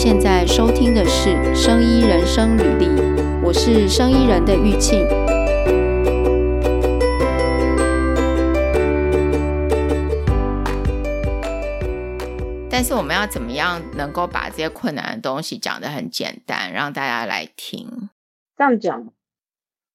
[0.00, 2.86] 现在收听的是《生医人生履历》，
[3.44, 5.04] 我是生医人的玉庆。
[12.70, 18.08] 但是我们要怎么样能够把这些困难的东西讲得很简单，让大家来听？
[18.56, 19.12] 这样讲，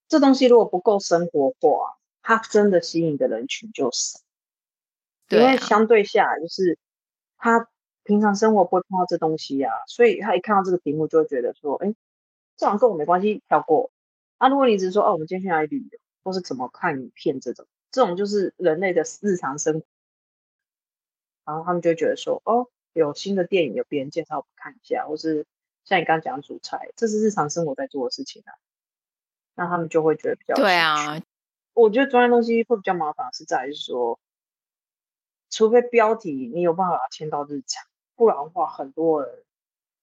[0.09, 4.19] 这东西如果不够生活化，它真的吸引的人群就少。
[5.29, 6.77] 对啊，因为相对下，就是
[7.37, 7.69] 他
[8.03, 11.95] 平常生活不会碰到这东西啊，所以他一看到这个题目，就会觉得说：“哎，
[12.57, 13.91] 这好像跟我没关系，跳过。”
[14.39, 19.85] 啊，如果你只是说：“哦，我们今天去哪里旅游，或是怎么看影片这种，这种就是人类的日常生活。”
[21.45, 25.45] 然后他们就会觉得说：“哦，有新的电影，有别人介绍，我们看一下。”或是
[25.85, 28.51] 像你刚刚讲主菜，这是日常生活在做的事情啊。
[29.55, 31.21] 那他们就会觉得比较对啊。
[31.73, 34.19] 我觉得专业东西会比较麻烦，是在于说。
[35.55, 39.43] 除非标题你有办法签到日常，不然的话，很多人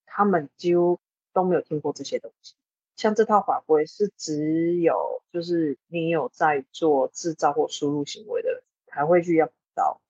[0.07, 0.99] 他们几乎
[1.33, 2.55] 都没有听过这些东西。
[2.97, 10.01] 像这套法规是只有就是你有在做制造或输入行为的人才会去要到。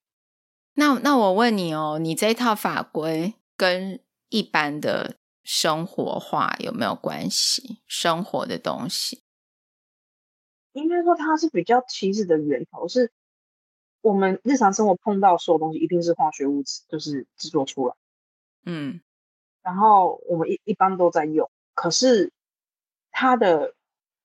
[0.75, 7.81] 那那我问你哦，你这套法规跟一般的生活化有没有关系？
[7.87, 9.23] 生活的东西，
[10.73, 13.13] 应该说它是比较起始的源头是。
[14.03, 17.95] 我们日常生活碰到所有东西，一定是化学物质，就是制作出来。
[18.65, 19.01] 嗯，
[19.63, 22.33] 然后我们一一般都在用，可是
[23.11, 23.75] 它的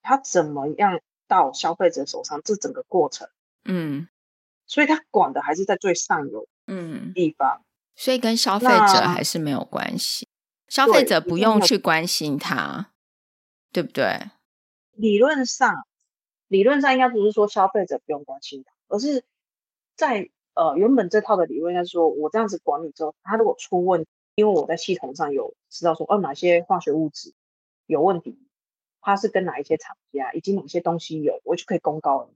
[0.02, 3.28] 它怎么样到消费者手上，这整个过程，
[3.66, 4.08] 嗯，
[4.66, 7.62] 所以它管的还是在最上游，嗯，地方，
[7.96, 10.30] 所以跟消费者还是没有关系，
[10.70, 12.92] 消费者不用去关心它，
[13.74, 14.32] 对不对？
[14.94, 15.86] 理论上，
[16.48, 19.26] 理论上应该不是说消费者不用关心它，而是。
[19.96, 27.34] 在呃，原本这套的理论应该是说，我这样子管理之后，它如果出问题，因为我在系统上有知道说，哦，哪些化学物质
[27.88, 28.40] 有问题，
[29.02, 32.30] 它是跟哪一些厂家，以及哪些东西有，我就可以公告了。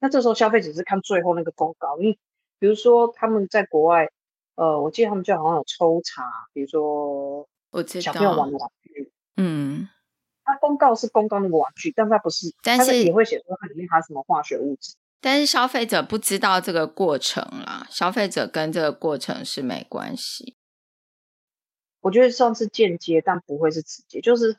[0.00, 2.18] 那这时候消费者是看最后那个公告，因为
[2.58, 4.10] 比如说他们在国外，
[4.56, 9.88] 呃，我记得他们就好像有抽查，比如说我小朋友玩的玩具，嗯，
[10.42, 14.96] 他公告是公告那个玩具，但他不是，但是也会写说它里面含什么化学物质。
[15.20, 20.56] 但是消费者不知道这个过程啦，消费者跟这个过程是没关系。
[22.00, 24.56] 我觉得算是间接，但不会是直接，就是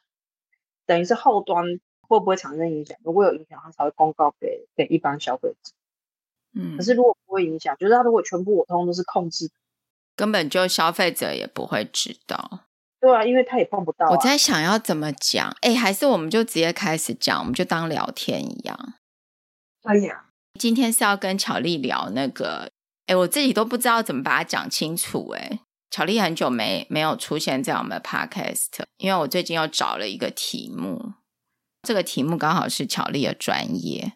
[0.86, 1.64] 等于是后端
[2.02, 2.98] 会不会产生影响？
[3.04, 5.72] 如果有影响，他才会公告给给一般消费者。
[6.54, 9.50] 嗯，可是如果不会影响，就是他如果全部我通通都是控制，
[10.18, 12.66] 根本就消费者也不会知道。
[13.00, 14.12] 对啊，因为他也碰不到啊。
[14.12, 18.96] 我在想要怎么讲，哎，还是我们就直接开始讲，我们就当聊天一样。
[19.84, 20.26] 哎呀。
[20.60, 22.70] 今天是要跟巧丽聊那个，
[23.08, 25.30] 哎，我自己都不知道怎么把它讲清楚。
[25.30, 28.66] 哎，巧丽很久没没有出现在我们的 podcast，
[28.98, 31.14] 因为我最近又找了一个题目，
[31.88, 34.12] 这个题目刚好是巧丽的专业，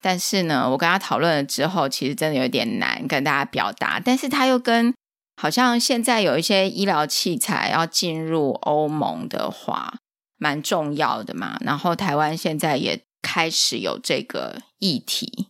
[0.00, 4.94] 但是呢，我跟他讨论了之后，其实真的有点难跟大家表达，但是他又跟
[5.36, 9.98] 好像现在有一些医疗器材要进入欧盟的话，
[10.36, 15.48] 蛮重要的嘛，然后台湾现在也开始有这个议题。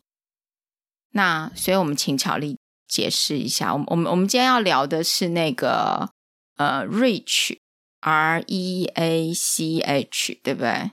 [1.12, 2.58] 那所以，我们请巧丽
[2.88, 3.72] 解释一下。
[3.72, 6.10] 我们我们我们今天要聊的是那个
[6.56, 10.90] 呃，REACH，R E A C H，对不对？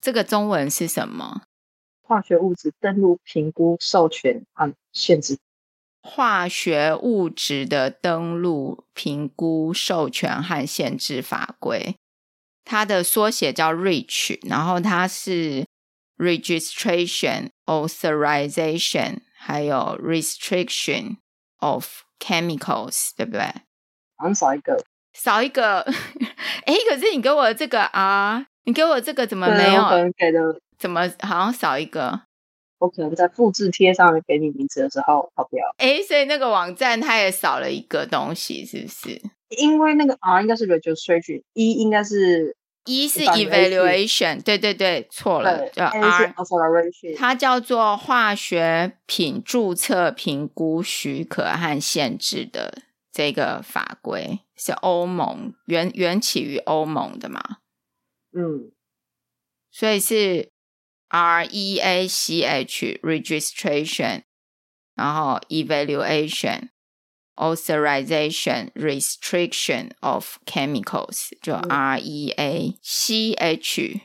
[0.00, 1.42] 这个中文是什么？
[2.02, 5.38] 化学物质登录、评估、授权和限制。
[6.02, 11.96] 化学物质的登录、评估、授权和限制法规，
[12.62, 15.64] 它的缩写叫 REACH，然后它是
[16.18, 19.20] Registration Authorization。
[19.46, 21.18] 还有 restriction
[21.58, 23.42] of chemicals，对不对？
[24.16, 24.82] 好像少一个，
[25.12, 25.80] 少一个。
[26.64, 29.82] 哎，可是你给我这个啊，你给我这个怎么没有？
[29.82, 30.40] 可能给的
[30.78, 32.22] 怎么好像少一个？
[32.78, 35.62] 我可能在复制贴上面给你名字的时候跑掉。
[35.76, 39.20] 哎，所以那个网站它也少了一个东西，是不是？
[39.58, 42.56] 因为那个 R 应该是 registration，E 应该是。
[42.86, 46.34] 一是 evaluation，对对对，错了，叫 R，
[47.16, 57.40] 它叫做化学品注册、评估、许可和限制的这个法规，是欧盟源源起于欧盟的嘛？
[58.36, 58.70] 嗯，
[59.70, 60.50] 所以是
[61.08, 64.22] R E A C H registration，
[64.94, 66.68] 然后 evaluation。
[67.36, 74.00] Authorization Restriction of Chemicals，就 R E A C H。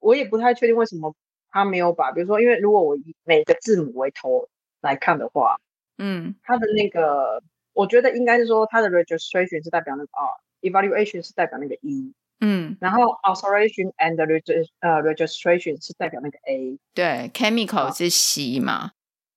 [0.00, 1.14] 我也不太确定为什么
[1.50, 4.48] 他没有把，比如说，因为如果我以每个字母为头
[4.80, 5.56] 来看的话，
[5.98, 7.42] 嗯，它的那个，
[7.72, 18.92] 我觉得应该是说它的 registration 是代表那个 R，evaluation 是代表那个 E，嗯，然后 authorization and regist 呃 registration 是代表那个 A，对，chemical 是 C 嘛，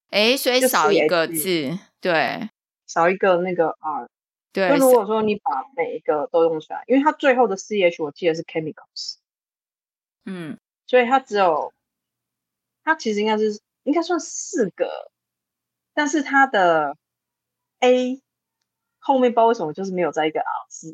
[0.09, 2.49] 哎、啊，所以少一个字，对，
[2.89, 4.09] 少一个那个 R，
[4.51, 4.67] 对。
[4.67, 9.15] 那如果说你把每一个都用出来，因为它最后的 CH 我记得是 chemicals，
[10.25, 10.57] 嗯，
[10.87, 11.71] 所以它只有，
[12.83, 15.11] 它其实应该是应该算四个，
[15.93, 16.97] 但是它的
[17.79, 18.21] A。
[19.01, 20.93] 后面不知道为什么就是没有在一个 R 字，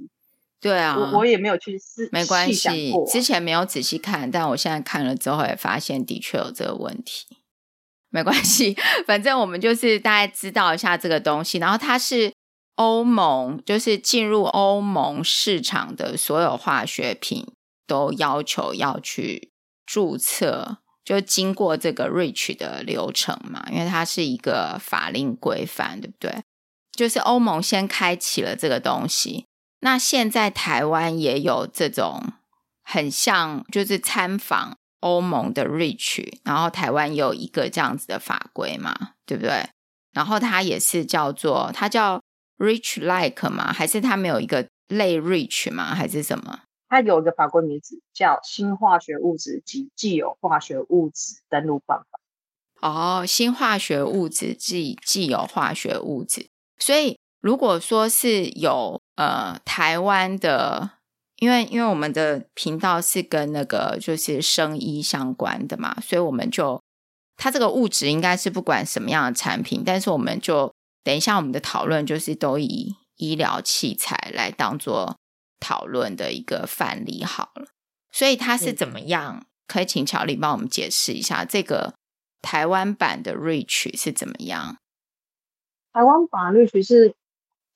[0.61, 7.39] 对啊，我我也没有去试，没关系，啊、之前没有仔细看，但我现在看了之后也发现的确有这个问题。
[8.09, 8.75] 没关系，
[9.05, 12.33] 反正我们就是大概知道一下这个东西，然后它是
[12.75, 17.45] 欧盟，就是进入欧盟市场的所有化学品
[17.87, 19.51] 都要求要去
[19.85, 26.43] 注册，就经过这个 REACH 的流程嘛，因为它是一个法令规范，对不对？
[26.91, 29.45] 就是欧盟先开启了这个东西，
[29.81, 32.33] 那现在台湾也有这种
[32.81, 39.69] 很像，就是参访欧盟的 REACH，然后台湾有一个这样子的法规嘛，对不对？
[40.11, 42.19] 然后它也是叫做它叫
[42.57, 43.71] REACH Like 吗？
[43.71, 45.93] 还是它没有一个类 REACH 吗？
[45.93, 46.61] 还是什么？
[46.89, 52.05] 它有一个法规名字叫《新化学物质及既有化学物质登录办法》。
[52.87, 56.47] 哦，新化学物质及既有化学物质。
[56.79, 60.91] 所以，如果说是有呃台湾的，
[61.37, 66.81] 因为因为我们的频道是跟那个就是生医相关的嘛，所以我们就
[67.35, 70.73] 它这个物质应该是不管什么样的产品，但是我们就
[71.03, 75.17] 等一下我们的讨论就是都以医疗器材来当做
[75.59, 77.67] 讨论的一个范例好了。
[78.11, 79.39] 所以它是怎么样？
[79.41, 81.95] 嗯、可以请乔丽帮我们解释一下这个
[82.41, 84.77] 台湾版的 REACH 是怎么样？
[85.91, 87.13] 台湾法律其实，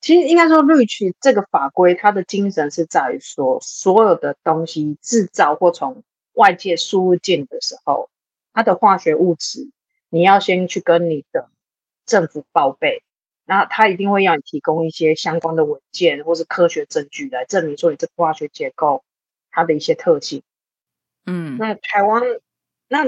[0.00, 6.02] 其实应该说，REACH 这个法规，它的精神是在于说，所有的东西制造或从
[6.32, 8.08] 外界输入进的时候，
[8.52, 9.70] 它的化学物质，
[10.08, 11.50] 你要先去跟你的
[12.06, 13.02] 政府报备，
[13.44, 19.04] 那他一定会要你提供一些相关的文件或是科学证据来证明说你这个化学结构
[19.50, 20.42] 它的一些特性。
[21.26, 22.22] 嗯，那台湾，
[22.88, 23.04] 那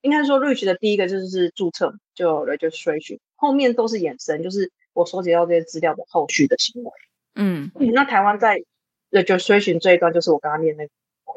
[0.00, 3.20] 应该说，REACH 的第一个就是注册，就 registration。
[3.36, 6.90] 后面都是衍生，就是我收集到这些资料的后续的行为。
[7.34, 8.62] 嗯，那台湾在
[9.10, 10.92] registration 这一段，就是我刚刚念那个，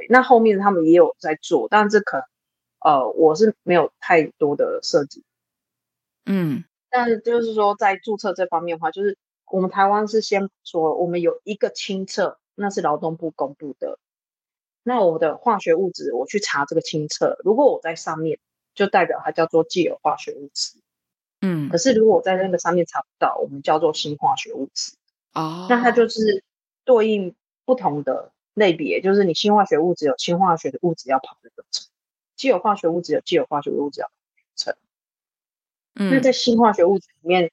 [0.10, 2.24] 那后面他们也有在做，但是这可能
[2.80, 5.24] 呃，我是没有太多的设计。
[6.26, 9.18] 嗯，但是就是说，在注册这方面的话，就是
[9.52, 13.98] 我们台湾是先说，我们有一个清册，那是劳动部公布的。
[14.84, 18.40] 那我的化学物质，我去查这个清册，如果我在上面，
[18.76, 20.78] 就代表它叫做既有化学物质。
[21.42, 24.94] 嗯，可是如果我在那个上面查不到，我们叫做新化学物质
[25.34, 26.44] 哦，那它就是
[26.84, 31.88] 对应不同的类别，就是你新化学物质有新化学的物质要跑的流程，
[32.36, 34.76] 既有化学物质有既有化学物质要跑的流程。
[35.96, 37.52] 嗯，那在新化学物质里面，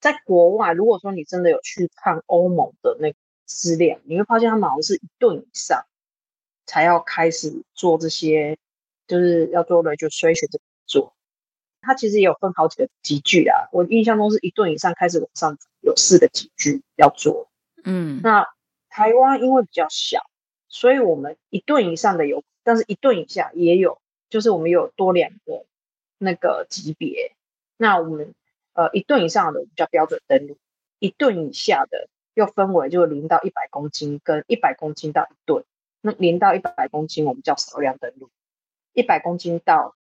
[0.00, 5.84] 在国外，如果说你真的有去看欧盟的那个资料，你会发现他们好像是一顿以上
[6.64, 8.56] 才要开始做这些，
[9.06, 11.14] 就是要做的就筛选这个做。
[11.88, 17.48] 它其实也有分好几个级距啊，我印象中是一顿以上开始往上有四个级距要做。
[17.82, 18.46] 嗯，那
[18.90, 20.20] 台湾因为比较小，
[20.68, 25.64] 所以我们一顿以上的有，但是一顿以下也有，就是我们有多两个
[26.18, 27.32] 那个级别。
[27.78, 28.34] 那我们
[28.74, 30.58] 呃一顿以上的我们叫标准登录，
[30.98, 35.64] 一顿以下的又分为就零到一百公斤跟一百公斤到一吨。
[36.02, 38.28] 那零到一百公斤我们叫少量登录，
[38.92, 39.96] 一百公斤到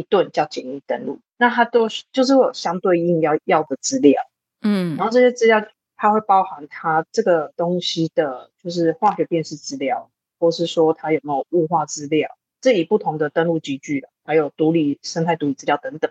[0.00, 4.22] 一顿叫简易登录，那它都是就是会有相对应要要的资料，
[4.62, 5.64] 嗯，然后这些资料
[5.96, 16.10] 它会包含它这个东西的，就是化学辨识资料，或是说它有没有雾化资料，这里不同的登录集聚，还有独立生态独立资料等等，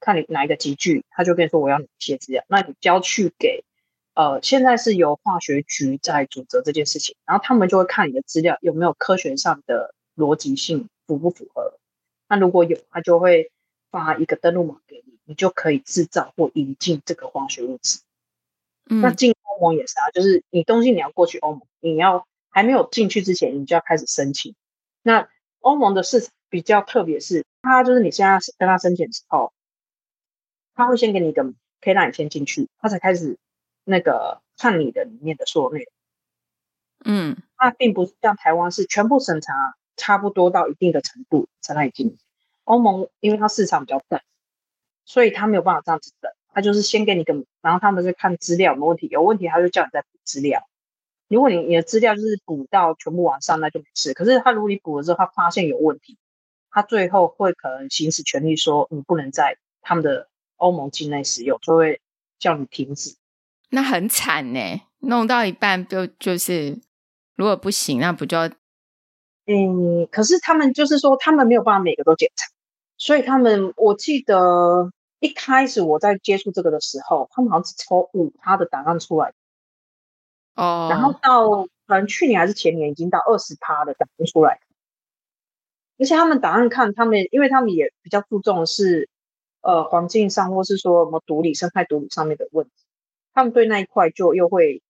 [0.00, 3.64] 看你哪一个集聚，他就跟你说我要哪些资料，那你交去给
[4.14, 11.78] 呃，现在是由化学局在主责这件事情，然后他们就会看你的资料有没有科学上的逻辑性符不符合。
[12.32, 13.52] 那如果有，他就会
[13.90, 18.00] 发一个登录码给你，你就可以制造或引进这个化学物质。
[18.88, 24.54] 嗯，那进欧盟也是啊，就是你东西你要过去欧盟，你要还没有进去之前，你就要开始申请。
[25.02, 25.28] 那
[25.60, 29.52] 欧盟的市场比较特别，是它就是你现在跟他申请之后，
[30.74, 31.44] 他会先给你一个，
[31.82, 33.36] 可以让你先进去，他才开始
[33.84, 35.92] 那个看你的里面的所有内容。
[37.04, 39.74] 嗯，他并不是像台湾是全部审查。
[39.96, 42.16] 差不多到一定的程度才来进。
[42.64, 44.22] 欧盟因为它市场比较大，
[45.04, 50.68] 所以他没有办法这样子等，他就是先给你个，然后他们是看资料有没问题，有问题他就叫你再补资料。
[51.26, 54.14] 如果你你的资料就是补到全部完善，那就没事。
[54.14, 56.16] 可是他如果你补了之后，他发现有问题，
[56.70, 62.00] 他最后会可能行使权利说你不能在他们的欧盟境内使用，就会
[62.38, 63.16] 叫你停止。
[63.70, 66.78] 那很惨呢，弄到一半就就是
[67.34, 68.38] 如果不行，那不就？
[69.44, 72.46] 嗯，可是他们就是说，他们没有办法每个都检查，
[72.96, 79.32] 所以他们我记得一开始我在接触这个的时候，他们好像只抽五他的档案出来。
[80.54, 84.60] 哦，然后到可能去年还是前年，已经到二十趴的档案出来，
[85.98, 89.08] 而且他们档案看他们，因为他们也比较注重的是
[89.60, 92.72] 呃环境上或是说什么毒理生态毒理上面的问题，
[93.34, 94.82] 他们对那一块就又会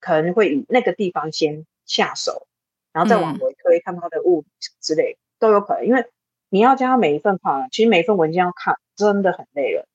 [0.00, 2.46] 可能会以那个地方先下手，
[2.92, 4.46] 然后再往回推，看它的物理
[4.80, 6.06] 之类、嗯、都有可能，因为
[6.48, 9.86] 你要将每一份看，其实每一份文件要看真的很累了，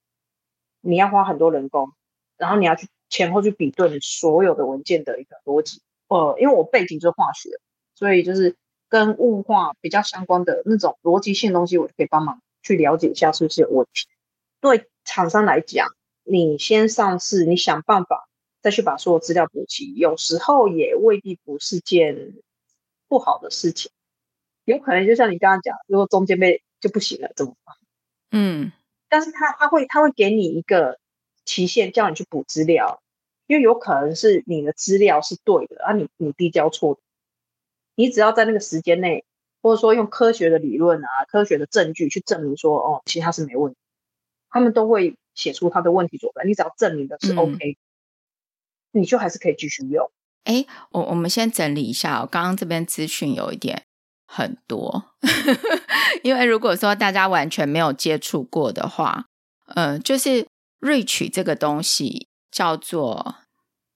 [0.81, 1.91] 你要花很多人工，
[2.37, 2.87] 然后你要去。
[3.09, 7.51] 前后去比对你所有的文件的一个逻辑，呃，因为我背景就是化学，
[7.95, 8.57] 所以就是
[8.89, 14.09] 跟物化比较相关的那种逻辑性的东西，我就可以帮忙去了解一下是不是有问题。
[14.59, 15.87] 对厂商来讲，
[16.25, 18.27] 你先上市，你想办法
[18.61, 22.33] 再去把所有资料补齐，有时候也未必不是件
[23.07, 23.91] 不好的事情。
[24.65, 27.75] 有可能就像你刚刚讲，如果中间被就不行了，怎么办？
[28.31, 28.71] 嗯，
[29.09, 30.99] 但是他他会他会给你一个。
[31.45, 33.01] 期限叫你去补资料，
[33.45, 36.99] 因为有可能是你的资料是对的，啊你，你你递交错的，
[37.95, 39.23] 你只要在那个时间内，
[39.61, 43.79] 或者说用科学的理论啊、科学的证据去证明说，哦，其实它是没问题，
[44.49, 46.43] 他们都会写出他的问题所在。
[46.43, 47.77] 你只要证明的是 OK，
[48.91, 50.11] 嗯，你就还是可以继续用。
[50.47, 53.83] 哎，我我们先整理一下，哦，刚刚这边资讯有一点
[54.25, 55.05] 很多，
[56.23, 59.25] 因为如果说大家完全没有接触过的话，
[59.75, 60.47] 嗯，呃，就是。
[60.79, 63.37] REACH 这个东西叫做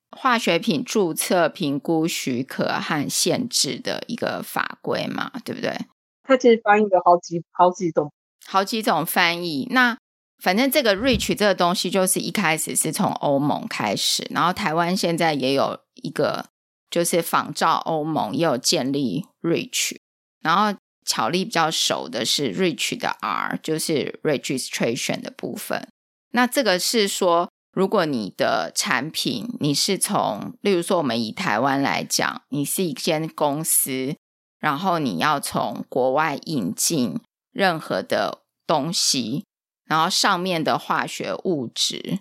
[0.09, 5.77] 化学品注册、评估、许可和限制的一个法规嘛，对不对？
[6.23, 8.11] 它其实翻译了好几好几种，
[8.47, 9.67] 好几种翻译。
[9.69, 9.95] 那
[10.41, 16.47] 反正这个 REACH 这个东西，就是一开始是从欧盟开始，然后台湾现在也有一个，
[16.89, 19.97] 就是仿照欧盟也有建立 REACH。
[20.41, 25.87] 然后巧立比较熟的是 REACH 的 R，就是 Registration 的部分。
[26.31, 34.15] 那这个是说，如果你的产品你是从，例如说我们以台湾来讲，你是一间公司，
[34.59, 37.19] 然后你要从国外引进
[37.51, 39.45] 任何的东西，
[39.91, 42.19] 然后上面的化学物质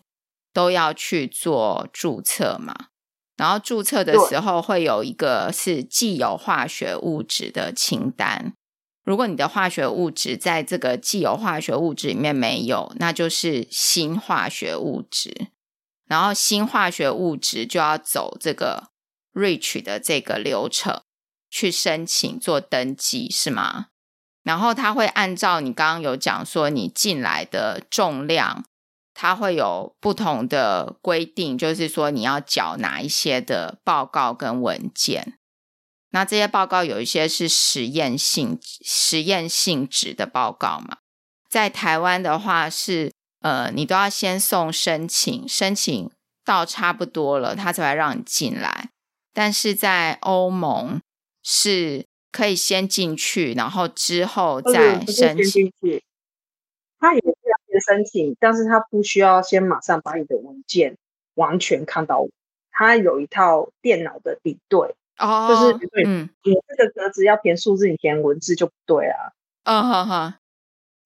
[0.53, 2.87] 都要去做注册嘛，
[3.37, 8.55] 然后注册的时候会有一个是既有化学物质的清单。
[9.05, 15.53] 如果你的化学物质在这个既有化学物质里面没有，那就是新化学物质。
[16.09, 18.89] 然后新化学物质就要走这个
[19.33, 21.03] REACH 的这个流程
[21.49, 23.91] 去申请做登记，是吗？
[24.43, 28.65] 然后它会按照你刚刚有讲说你进来的重量，
[29.15, 35.35] 它会有不同的规定，就是说你要缴哪一些的报告跟文件。
[36.13, 40.97] 那这些报告有一些是实验性、实验性质的报告嘛？
[41.49, 46.11] 在台湾的话是，呃，你都要先送申请，申请
[46.45, 48.91] 到差不多了，他才会让你进来。
[49.33, 51.01] 但是在欧盟
[51.43, 55.73] 是可以先进去，然后之后再申请。
[56.99, 60.97] 他也是要先申请，但是他不需要先马上把你的文件
[61.35, 62.27] 完全看到，
[62.71, 64.95] 他有一套电脑的比对。
[65.19, 69.33] 哦，就是对，嗯，你这个格子要填数字，你填文字就不对啊。
[69.65, 70.35] 嗯哼哼，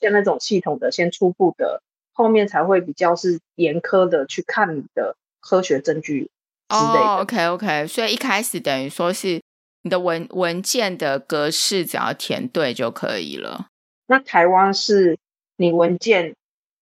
[0.01, 6.31] 像那种系统的，先初步的，后面才会比较是严苛的去看你的科学证据
[6.69, 7.01] 之类的。
[7.01, 9.43] 哦，OK OK，所以一开始等于说是
[9.85, 13.69] 你的文文件的格式只要填对就可以了。
[14.07, 15.19] 那台湾是
[15.57, 16.35] 你文件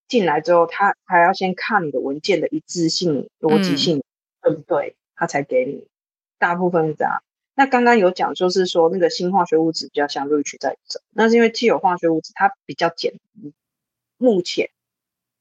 [0.07, 4.05] 进来之后，他还要先看你的文件的一致性、逻辑性
[4.41, 5.85] 对不对，他才给你。
[6.39, 7.23] 大部分是这样。
[7.57, 13.53] 那刚刚有讲，就是说那个新化学物质比较像 REACH 在走，那是因为既有化学物质它比较简单。
[14.17, 14.71] 目前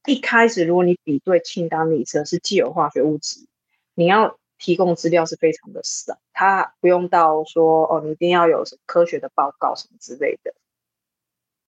[0.04, 3.46] 一开始，如果你比对清单里测是既有化学物质，
[3.94, 10.54] 你要提供资料是非常的少，他不用到说哦，你一定要有什么科学的报告什么之类的。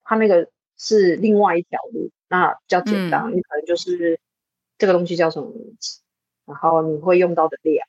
[0.05, 0.49] 他那个
[0.79, 4.21] 是另外一条路，那比较简单，你可能就是
[4.79, 6.01] 这个东西叫什么名字，
[6.47, 7.87] 然后你会用到的量，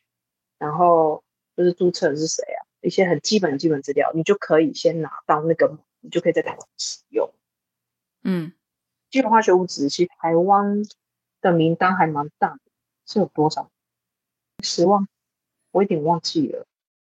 [0.58, 1.24] 然后。
[1.58, 2.68] 就是注册的是谁啊？
[2.82, 7.34] 一些很基本的基本资料，你就可以先拿到那个，你就可以在台湾使用。
[8.24, 8.52] 嗯，
[9.10, 10.84] 基本化学物质，其实台湾
[11.40, 12.60] 的名单还蛮大的，
[13.06, 13.72] 是有多少？
[14.64, 15.08] 十万？
[15.72, 16.66] 我有点忘记了。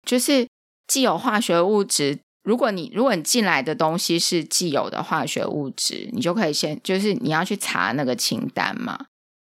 [0.03, 0.47] 就是
[0.87, 2.19] 既有化学物质。
[2.41, 9.07] 如果你如果你进来的东西是既有的化学物质，你就可以先就是你要去查那个清单嘛，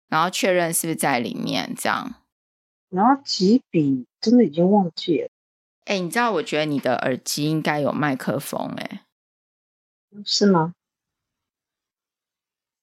[0.09, 2.15] 然后确认是不是在里面这样。
[2.91, 5.29] 然后几笔真的已经忘记了。
[5.85, 6.33] 哎，你知道？
[6.33, 9.05] 我觉得你的耳机应该有麦克风，哎，
[10.25, 10.75] 是吗？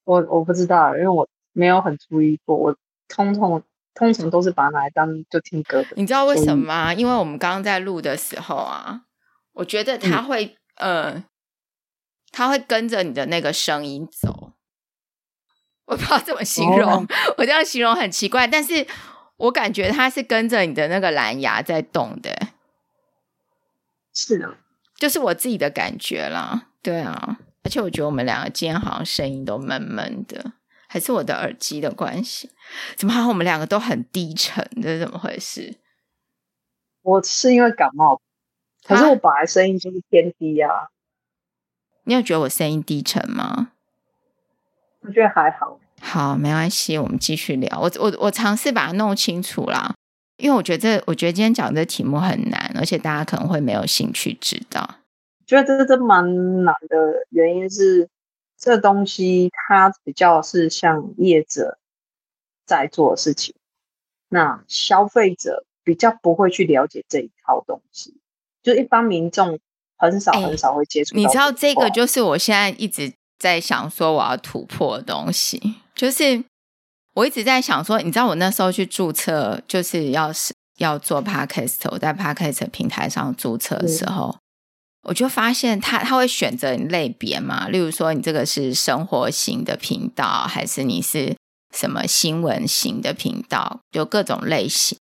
[0.04, 2.56] 我我不知道，因为我没有很注意过。
[2.56, 3.62] 我通通
[3.98, 5.88] 通常都是把它拿来当就听歌的。
[5.96, 6.94] 你知道为什么吗？
[6.94, 9.02] 因为我们刚刚在录的时候啊。
[9.58, 11.24] 我觉得它会，嗯、呃，
[12.30, 14.52] 它会跟着你的那个声音走。
[15.86, 17.06] 我不知道怎么形容，哦、
[17.38, 18.86] 我这样形容很奇怪，但是
[19.36, 22.38] 我感觉它是跟着你的那个蓝牙在动的。
[24.14, 24.56] 是的，
[24.94, 26.68] 就是我自己的感觉啦。
[26.80, 30.52] 对啊，而且我觉得我们两个今天好像声音都闷闷的，
[30.88, 32.50] 还是我的耳机的关系？
[32.96, 34.68] 怎么好像我们两个都很低沉？
[34.82, 35.76] 这是怎么回事？
[37.02, 38.20] 我是因为感冒。
[38.84, 40.88] 可是我本来声音就是偏低啊，
[42.04, 43.72] 你有觉得我声音低沉吗？
[45.00, 45.78] 我觉得还好。
[46.00, 47.78] 好，没关系，我们继续聊。
[47.78, 49.94] 我我我尝试把它弄清楚啦，
[50.38, 54.96] 因为我觉得，我觉得今天讲的题目很难，而且大家可能会没有兴趣知道。
[55.46, 56.24] 觉得这这蛮
[56.64, 56.96] 难的
[57.30, 58.08] 原因是，
[58.58, 61.78] 这东西它比较是像业者
[62.66, 63.54] 在做的事情，
[64.28, 68.16] 那消费者比较不会去了解这一套东西。
[68.62, 69.58] 就一般民众
[69.96, 71.20] 很少很少会接触、欸。
[71.20, 76.44] 你知道这个就是我现在一直在想说我要突破的东西，就是
[77.14, 84.38] 我一直在想说，你知道我那时候去注册，就是要是要做 Podcast，我在 Podcast 平台上注册的时候，嗯、
[85.02, 91.36] 我就发现他他会选择你类别嘛，例如说你这个是生活型的频道，还是你是
[91.74, 94.98] 什么新闻型的频道，有各种类型，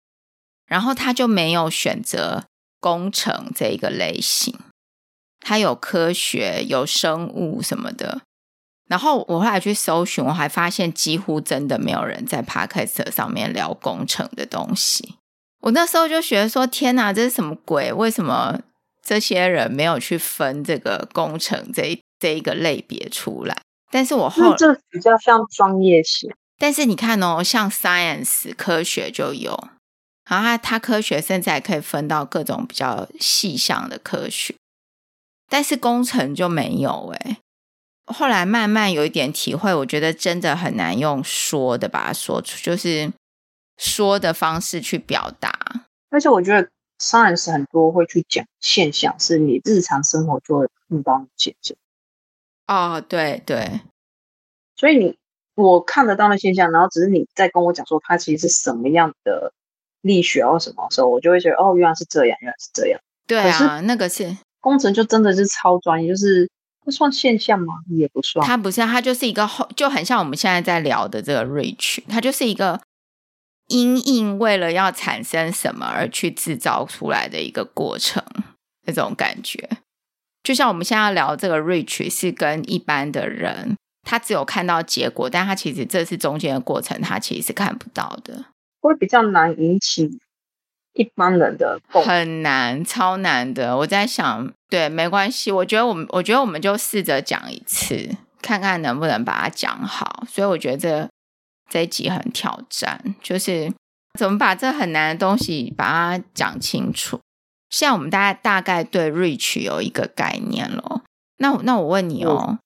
[0.67, 2.45] 然后他就没有选择。
[2.83, 4.59] 工程这一个类型，
[5.39, 8.23] 它有科学、有生物什么的。
[8.89, 15.15] 然后我后来去搜寻，我还发现几乎真的没有人在 Podcast 上面聊工程的东西。
[15.61, 17.93] 我那时候就觉得说：“天哪，这是什么鬼？
[17.93, 18.59] 为什么
[19.03, 23.61] 这些人没有去分这个工程这一这一个类别出来？”
[23.91, 26.33] 但是我后来这比较像专业性。
[26.59, 29.69] 但是你看哦，像 Science 科学就有。
[30.31, 34.55] 然后它，它科学甚至还可以分到各种比较细项的科学，
[35.51, 37.39] 但是工程就没有哎。
[38.07, 43.13] 后来慢慢有一点体会，我觉得真的很难用说的把它说出，就是
[43.77, 45.53] 说的方式去表达。
[46.11, 46.69] 而且我觉得
[47.03, 51.77] science 很多会去讲现象，是你日常生活就会碰到现象。
[52.69, 53.81] 哦，对对，
[54.77, 55.19] 所以你
[55.57, 59.53] 我看得到的现象，然后只是你在跟我讲说它其实是什么样的。
[60.03, 63.01] 力学或什么时候，我就会觉得哦，原来是这样，原来是这样。
[63.25, 66.51] 对啊，那个是工程，就真的是超专业，就是
[66.85, 67.75] 不算现象吗？
[67.89, 68.45] 也不算。
[68.45, 72.81] 它不是，它就是一个后，就很像我们现在在聊的这个 Rich，它就是一个
[73.73, 78.23] 因应为了要产生什么而去制造出来的一个过程，
[78.87, 79.69] 那种感觉。
[80.43, 88.47] 就像我们现在要聊这个 Rich，是跟一般的人，他只有看到结果，但他其实这是中间的过程，他其实是看不到的。
[88.81, 90.19] 会比较难引起
[90.95, 93.77] 一般人的很难，超难的。
[93.79, 95.53] 我在想，对，没关系。
[95.53, 98.11] 我觉得我们，我觉得我们就试着讲一次，
[98.43, 100.25] 看看能不能把它讲好。
[100.29, 101.09] 所以我觉得
[101.73, 103.73] 这这一集很挑战，就是
[104.19, 107.19] 怎么把这很难的东西把它讲清楚。
[107.71, 111.03] 现在我们大概大概对 Rich 有一个概念了。
[111.39, 112.59] 那那我问你哦。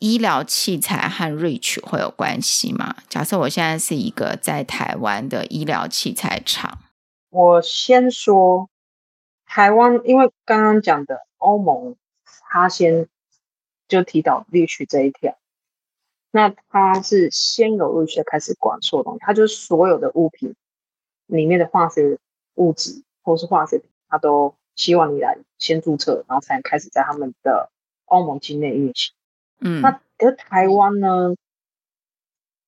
[0.00, 2.96] 医疗器材和 reach 会有关系吗？
[3.10, 6.78] 假设我现在是一个在台湾的医疗器材厂，
[7.28, 8.70] 我先说
[9.44, 11.96] 台湾，因为刚刚讲的欧盟，
[12.48, 13.08] 他先
[13.88, 15.36] 就提到 reach 这一条，
[16.30, 20.54] 那他是先有 Rich 开始管所有东西，他就是所有的物品
[21.26, 22.18] 里面的化学
[22.54, 27.70] 物质或是化学品，他都希望你来先注册，然后才能开始在他们的
[28.06, 29.14] 欧盟境内运行。
[29.60, 31.34] 嗯，那而台湾呢？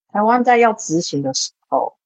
[0.08, 1.96] 台湾在要执行的时候，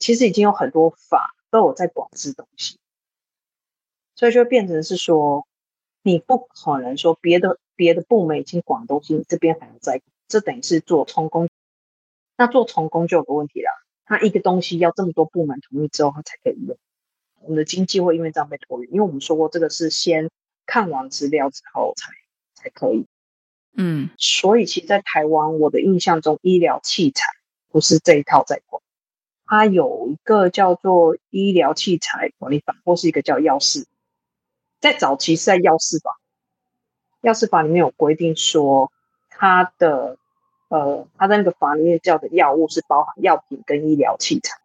[0.00, 2.76] 其实已经有很多法都有在管制东西，
[4.16, 5.46] 所以就变成是说，
[6.02, 11.48] 你不可能说别的别的部门已经管东西，你这边还要再，这等于是做充公。
[12.38, 13.68] 那做充公就有个问题了，
[14.06, 16.78] 它一个东西要这么多部门同意之后，它才可以用。
[17.40, 20.30] 我们的经济会因为这样被拖延，因为我们说过这个是先
[20.64, 22.10] 看完资料之后才
[22.54, 23.06] 才可以。
[23.76, 27.24] 嗯，所以其实，在台湾，我的印象中，医疗器材
[27.68, 28.82] 不是这一套在管，
[29.44, 33.86] 它有一个叫做医疗器材管理法，或是一个叫药事
[34.80, 36.10] 在早期是在药事法，
[37.20, 38.92] 药事法里面有规定说，
[39.30, 40.18] 它的
[40.72, 44.58] 呃，它在那个法里面叫的药物是包含药品跟医疗器材。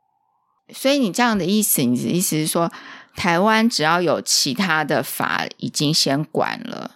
[0.73, 2.71] 所以你这样的意思，你的意思是说，
[3.17, 6.91] 台湾只要有其他的法已经先管了，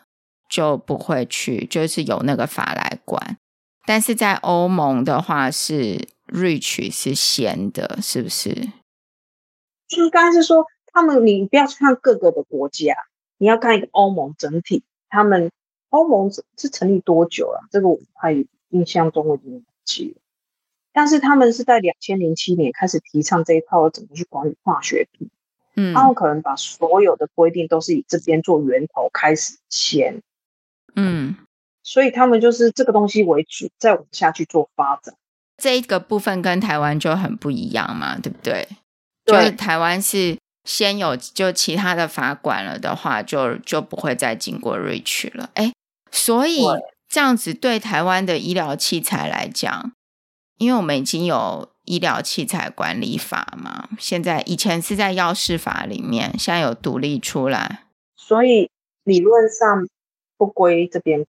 [0.49, 3.37] 就不会去，就是由那个法来管。
[3.85, 8.69] 但是在欧盟的话是 REACH 是先的，是不是？
[9.89, 12.95] 就是刚才是说，他们你不要去看各个的国家，
[13.37, 14.83] 你要看一个欧盟整体。
[15.09, 15.51] 他们
[15.89, 17.67] 欧盟是成立多久了？
[17.69, 20.21] 这个我还印象中我已经忘记了。
[20.91, 25.29] 但是他们是在两千零七年开始提倡这一套，怎么去管理化学品。
[25.75, 30.21] 嗯，他们可能把所有的规定都是以这边做源头开始先。
[30.95, 31.37] 嗯。
[31.83, 35.15] 所以他们就是这个东西为主，再往下去做发展。
[35.57, 38.67] 这一个部分跟台湾就很不一样嘛，对不对？
[39.25, 45.49] 对，就是台湾是先有就其他的法管了的话，就就不会再经过 REACH 了。
[45.55, 45.73] 哎，
[46.11, 46.63] 所以
[47.11, 49.91] 这样子对台湾的医疗器材来讲，
[50.57, 57.83] 因为我们已经有医疗器材管理法嘛，现在以前是在药事法里面，现在有独立出来，
[58.15, 58.71] 所以
[59.03, 59.85] 理论上
[60.37, 61.25] 不归这边。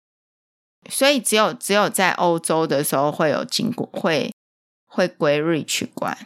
[0.89, 4.33] 所以只有只有在欧洲的时候会有经过会
[4.85, 6.17] 会归 REACH 管，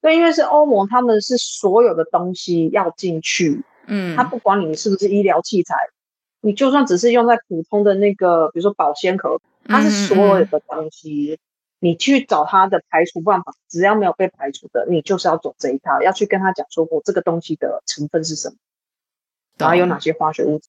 [0.00, 5.76] 对，因为是欧盟，他们是所有的东西要进去，嗯，他不管你是不是医疗器材，
[6.44, 11.38] 你就算只是用在普通的那个，比如说保鲜盒，它是所有的东西，嗯嗯，
[11.80, 18.56] 你去找它的排除办法，只要没有被排除的，你就是要走这一套，要去跟他讲说我这个东西的成分是什么，
[19.56, 20.68] 然后有哪些化学物质。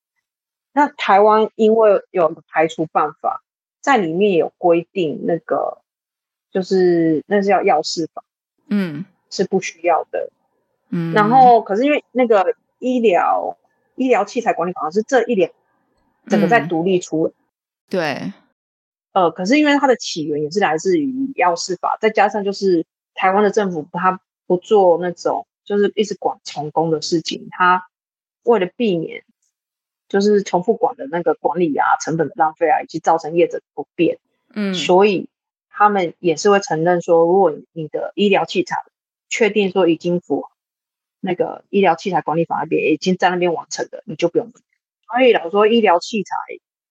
[0.72, 3.44] 那台湾因为有排除办法，
[3.82, 5.82] 在里面有规定，那个
[6.52, 8.24] 就是那是要药事法，
[8.70, 10.30] 嗯，是不需要的，
[10.90, 11.14] 嗯。
[11.14, 13.58] 然后可是因为那个医疗
[13.96, 15.52] 医疗器材管理法是这一点
[16.28, 17.34] 整个在独立出来，嗯，
[17.90, 18.34] 对，
[19.14, 27.88] 呃，可是因为它的起源也是来自于药事法，再加上就是台湾的政府它不做那种就是一直管成功的事情，它
[28.44, 29.24] 为了避免。
[30.08, 34.20] 就是重复管的那个管理啊，成本的浪费啊，以及造成业者不便，
[34.54, 35.30] 嗯，所以
[35.68, 38.78] 他们也是会承认说，如果你的医疗器材
[39.30, 40.50] 确定说已经符合
[41.22, 44.54] 那个医疗器材管理法那边已经在那边完成的，你就不用。
[45.12, 46.30] 所以老实说，医疗器材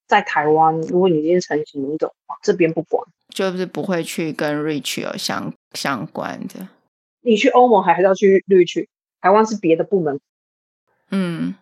[0.06, 6.68] 在台湾，如果你已经成型的话，这边不管，就是不会去跟 REACH 有相相关的。
[7.22, 8.86] 你去欧盟还是要去 REACH，
[9.20, 10.20] 台湾是别的部门，
[11.10, 11.54] 嗯。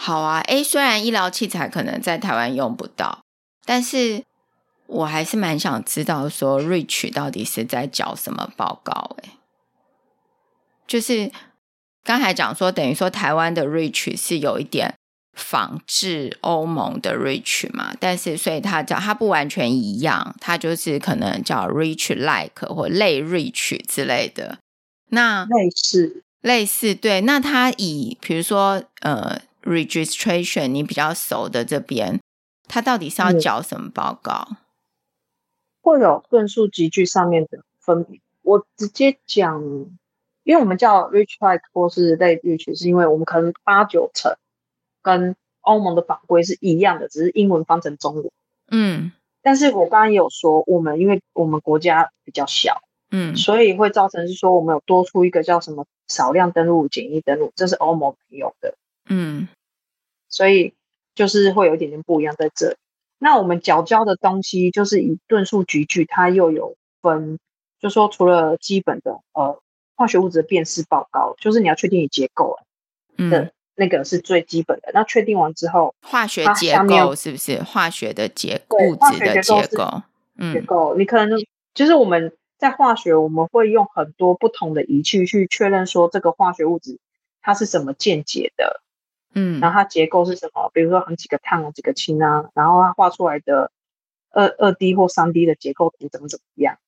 [0.00, 3.24] 好啊，诶，虽然医疗器材可能在台湾用不到，
[3.64, 4.22] 但是
[4.86, 9.16] 我还是蛮想知道说，REACH 到底是在缴什么报告？
[9.24, 9.30] 诶，
[10.86, 11.32] 就是
[12.04, 14.94] 刚才讲说，等于说台湾的 REACH 是有一点
[15.38, 24.58] 仿制欧盟的 REACH 嘛，但是所以它叫它不完全一样，它就是可能叫 REACH like 或类 REACH 之类的。
[25.10, 29.40] 那类似类似对，那它以比如说呃。
[29.64, 32.18] registration，你比较熟的这边，
[32.68, 34.56] 它到底是要缴什么报告？
[35.82, 38.18] 会有论述集聚上面的分别。
[38.40, 39.60] 我直接讲，
[40.44, 44.34] 因为我们叫 REACH-like 或是类 REACH，是因为我们可能八九成
[45.16, 48.30] 跟欧盟的法规是一样的，只是英文翻成中文。
[48.70, 58.74] 嗯，但是我刚刚也有说，我们因为我们国家比较小，嗯，所以会造成是说我们有多出一个叫什么少量登录、简易登录，这是欧盟没有的。
[59.08, 59.48] 嗯。
[60.28, 60.74] 所以
[61.14, 62.76] 就是会有一点点不一样在这里。
[63.18, 67.38] 那我们缴交的东西就是以论述集聚，它又有分，
[67.80, 69.60] 就说除了基本的呃
[69.96, 72.58] 化学物质的辨识报告，就是你要确定你结构
[73.16, 74.90] 的、嗯、那个是最基本的。
[74.92, 78.76] 那确定完之后，化学结构是不是化学的结构？
[78.76, 80.02] 物质的结构？
[80.36, 86.98] 嗯，结构你可能就就是我们在化学，我们会用很多不同的仪器去确认说这个化学物质
[87.40, 88.82] 它是什么键结的。
[89.34, 90.70] 嗯，然后它结构是什么？
[90.72, 93.70] 比如说，含几个碳啊，几个氢啊，然后它画出来的
[94.30, 96.78] 二二 D 或三 D 的结构图怎么怎么样？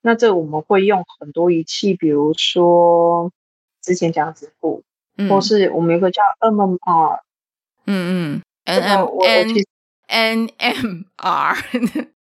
[0.00, 3.32] 那这我们会用很多仪器，比如说
[3.82, 4.89] 之前讲的指布，嗯、
[5.28, 7.20] 或是我们有个叫 MMR，
[7.86, 9.64] 嗯嗯，N M N
[10.06, 11.56] N M R，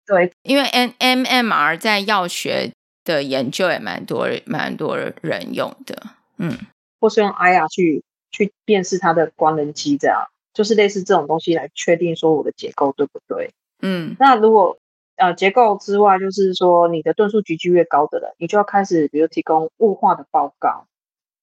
[0.05, 2.71] 对，因为 N M M R 在药学
[3.03, 5.95] 的研究也蛮多蛮多人用的，
[6.37, 6.57] 嗯，
[6.99, 8.03] 或是用 IR 去。
[8.31, 13.51] 去辨识它的光能基，这样就是类似这种东西来确定说我的结构对不对？
[13.81, 14.77] 嗯，那如果
[15.15, 20.85] 呃结构之外，就是说你的论述集聚越高的人，你就要开始比如提供物化的报告，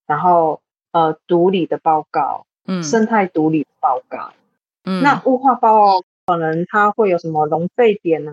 [0.06, 0.60] 然后
[0.96, 4.32] 呃毒理的报告，嗯，生态毒理报告。
[4.84, 8.32] 嗯，那雾化报告可能它会有什么熔沸点呢？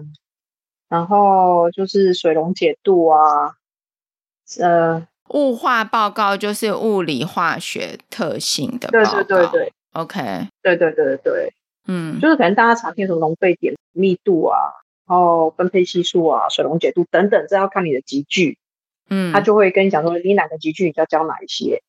[0.88, 3.56] 然后就是水溶解度啊，
[4.60, 9.24] 呃，雾化报告就是物理化学特性的报告。
[9.24, 11.54] 对对对对，OK，对对对对，
[11.88, 14.58] 嗯，就是可能大家常听什么熔沸点、密度啊，
[15.08, 18.58] 然后分配系数啊、水溶解度等等，这要看你的集聚。
[19.10, 21.82] 嗯，他就会跟你讲说，你哪个集聚你就要教哪一些。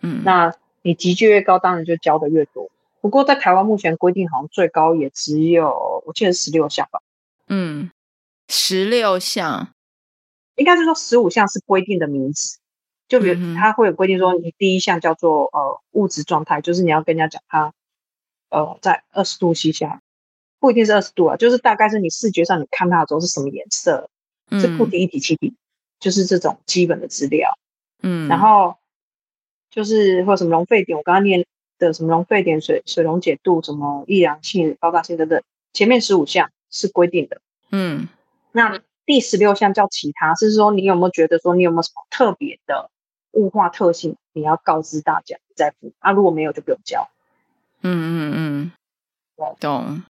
[0.00, 2.70] 嗯，那你级距越高，当然就交的越多。
[3.00, 7.00] 不过在台湾目前规定好像最高也只有，我记得十六项吧。
[7.48, 7.90] 嗯。
[8.52, 9.74] 十六项，
[10.56, 12.58] 应该是说十五项是规定的名词，
[13.06, 17.72] 就比如它会有规定说，你第一项叫做呃物质状态，就是你要跟人家讲它
[18.48, 20.02] 呃在二十度 C 下，
[20.58, 24.10] 不一定是二十度啊，就是大概是你视觉上你看它的时候是什么颜色，
[24.50, 25.54] 是固体、液体、气体，
[26.00, 27.56] 就是这种基本的资料。
[28.02, 28.78] 嗯，然后
[29.70, 31.46] 就是或什么溶沸点，我刚刚念
[31.78, 37.40] 的什么溶沸点、水水溶解度、什么易燃性、爆炸性等等，前面十五项是规定的。
[37.70, 38.08] 嗯。
[38.52, 42.90] 那第十六项叫其他，是说你有没有觉得说你有没有什么特别的
[43.32, 46.10] 雾化特性，你要告知大家再付啊？
[46.10, 47.08] 如果没有就不用交。
[47.82, 48.72] 嗯嗯
[49.38, 50.02] 嗯，懂。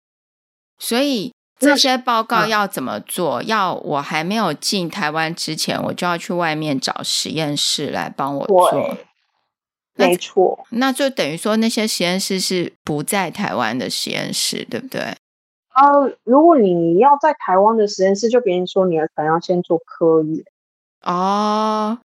[0.78, 3.42] 所以这些报告要怎么做？
[3.42, 8.96] 要我还没有进台湾之前，我就要去外面找实验室来帮我做。
[10.06, 15.00] 没错，那就等于说那些实验室是不在台湾的实验室，对不对？
[15.74, 20.44] 呃，如果你要在台湾的实验室，就别人说你可能要先做科研
[21.02, 21.98] 哦，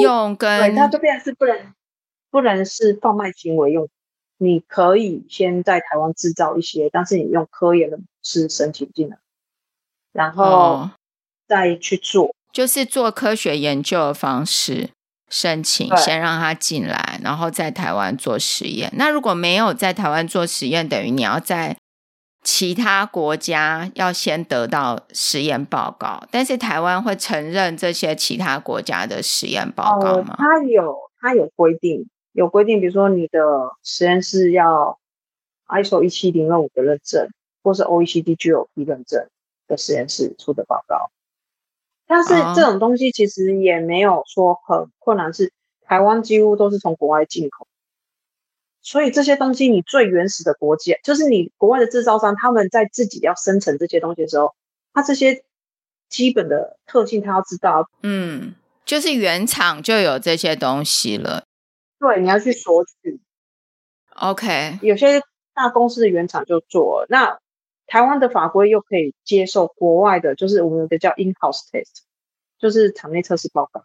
[0.00, 1.74] 用跟对，它这边是不能
[2.30, 3.88] 不能是贩卖行为用，
[4.36, 9.18] 你可以先在台湾制造一些，但是你用科研的模式申请进来，
[10.12, 10.90] 然后
[11.48, 14.90] 再去做，哦，就是做科学研究的方式
[15.28, 18.90] 申请，先让他进来，然后在台湾做实验。
[18.94, 21.76] 那如果没有在台湾做实验，等于你要在。
[22.44, 30.34] 其他国家要先得到实验报告，但是台湾会承认这些其他国家的实验报告吗？
[30.38, 33.40] 它、呃、有，它有规定，有规定，比如说你的
[33.82, 34.98] 实验室要
[35.66, 37.28] ISO 一七零二五的认证，
[37.62, 39.28] 或是 OECD GOP 认证
[39.66, 41.10] 的实验室出的报告。
[42.08, 47.68] 但是这种东西其实也没有说很困难，是台湾几乎都是从国外进口。
[48.80, 54.54] 所以这些东西，你最原始的国家，就是你国外的制造商，他们在自己要生成这些东西的时候，
[54.94, 55.44] 他这些
[56.08, 57.86] 基本的特性，他要知道。
[58.02, 58.54] 嗯，
[58.86, 61.44] 就是原厂就有这些东西了。
[61.98, 63.20] 对，你要去索取。
[64.14, 65.20] OK，有些
[65.52, 67.38] 大公司的原厂就做了，那
[67.88, 72.02] 台湾的法规又可以接受国外的，就是我们的叫 in-house test，
[72.60, 73.84] 就是厂内测试报告。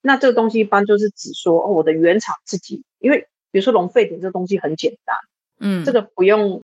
[0.00, 3.28] 那这个东西一般就是指说，哦，我的原厂自己，因为。
[3.52, 5.14] 比如说熔沸点这个东西很简单，
[5.58, 6.62] 嗯，这个不用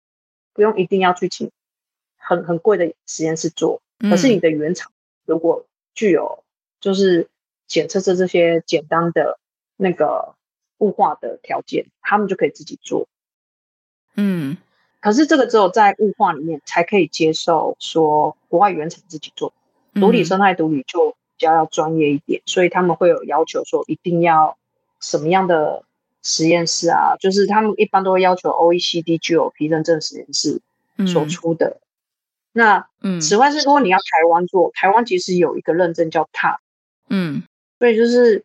[0.52, 1.50] 不用一定要去请
[2.18, 4.92] 很很贵的实验室做，嗯，可是你的原厂
[5.24, 6.44] 如果具有
[6.80, 7.30] 就是
[7.66, 9.38] 检测这这些简单的
[9.78, 10.34] 那个
[10.76, 13.08] 雾化的条件，他们就可以自己做，
[14.14, 14.58] 嗯，
[15.04, 19.52] 可是这个只有在物化里面才可以接受说国外原厂自己做，
[19.92, 24.56] 独立生态独立就比较要专业一点，所以他们会有要求说一定要
[25.00, 25.84] 什么样的。
[26.26, 30.62] 实验室啊，就是他们一般都会要求 OECD GOP 认证实验室
[31.06, 31.66] 所出的。
[31.66, 31.80] 嗯、
[32.54, 36.56] 那，嗯，此外是如果你要台湾做，台湾其实有一个认证叫 TAP，
[37.10, 37.42] 嗯，
[37.78, 38.42] 所以就是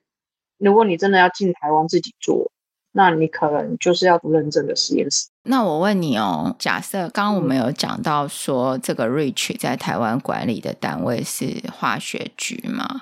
[0.58, 2.52] 如果你真的要进台湾自己做，
[2.91, 5.30] 那你可能就是要读认证的实验室。
[5.50, 13.02] 那我问你哦，假设刚刚我们有讲到说，这个 REACH 在台湾管理的单位是化学局嘛？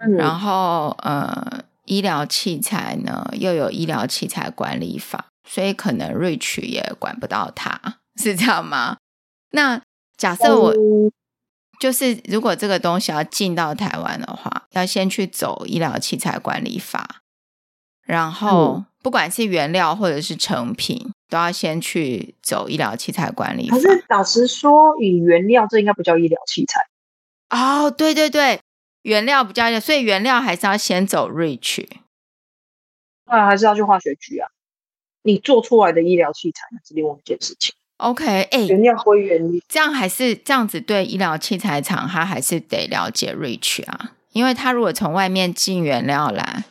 [0.00, 1.64] 嗯，然后呃。
[1.84, 8.98] 医疗器材呢，又有医疗器材管理法，所以可能 REACH 也管不到它，是这样吗？
[9.50, 9.82] 那
[10.16, 10.72] 假设我
[11.80, 17.22] 就是，如果这个东西要进到台湾的话，要先去走医疗器材管理法，
[18.06, 23.68] 然后不管是原料或者是成品，都要先去走医疗器材管理。
[23.68, 26.80] 可是老实说，以原料这应该不叫医疗器材。
[27.50, 28.60] 哦，对对对。
[29.02, 31.88] 原料不叫，所以原料还是要先走 REACH，
[33.24, 34.48] 啊，还是要去化学局啊。
[35.24, 37.74] 你做出来的医疗器材是另外一件事情。
[37.96, 46.66] OK，哎、欸，原料归原料，这样还是这样子对医疗器材厂，他还是得了解 REACH 啊，因为他如果从外面进原料来，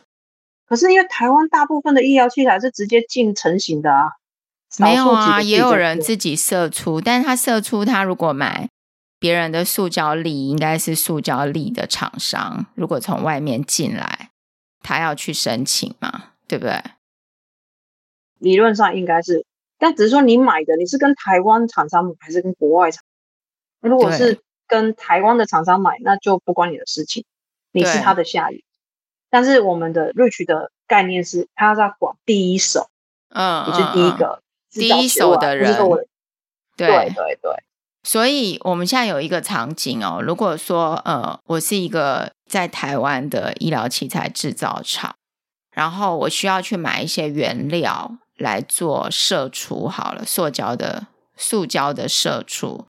[0.72, 4.12] 可是因为台湾大部分的医疗器材是直接进成型的啊，
[4.78, 8.70] 没有啊，也有人自己射出，但是他射出他如果买。
[9.18, 14.30] 别人的塑胶粒应该是塑胶粒的厂商，如果从外面进来，
[14.82, 16.82] 他要去申请嘛，对不对？
[18.38, 19.44] 理论上应该是，
[19.78, 23.04] 但只是说你买的你是跟台湾厂商买还是跟国外厂？
[23.80, 27.24] 如果是跟台湾的厂商买，那就不关你的事情，
[27.70, 28.58] 你是他的下游。
[29.32, 32.90] 但是我们的 Reach 的概念是，他在广第一手，
[33.30, 35.74] 嗯，你是第一个第一手的人，
[36.76, 37.62] 对对对对。
[38.02, 45.14] 所以我们现在有一个场景哦，如果说呃，我是一个在台湾的医疗器材制造厂，
[45.70, 51.06] 然后我需要去买一些原料来做射出，好了，塑胶的
[51.38, 52.84] 塑胶的射出，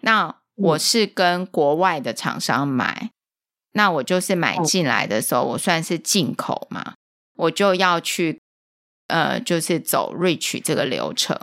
[0.00, 3.10] 那我是跟国外的厂商买。
[3.74, 6.94] 那我就是买进来的时候，我算是进口嘛，
[7.36, 8.40] 我就要去，
[9.08, 11.38] 呃，就是走 Reach 这个流程。